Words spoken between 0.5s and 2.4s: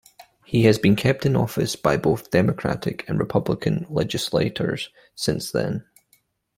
has been kept in office by both